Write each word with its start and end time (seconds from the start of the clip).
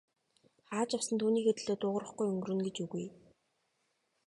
Хаа 0.69 0.85
ч 0.87 0.89
явсан 0.97 1.17
түүнийхээ 1.19 1.55
төлөө 1.57 1.75
дуугарахгүй 1.79 2.27
өнгөрнө 2.31 2.63
гэж 2.65 2.77
үгүй. 2.85 3.05